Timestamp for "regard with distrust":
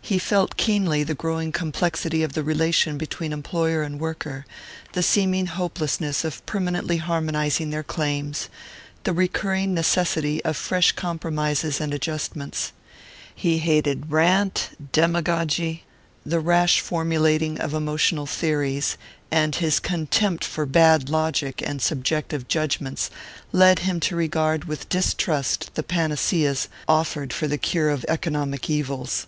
24.16-25.70